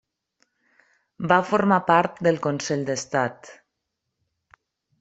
Va 1.31 1.37
formar 1.49 1.77
part 1.91 2.17
del 2.29 2.41
Consell 2.47 2.89
d'Estat. 2.89 3.53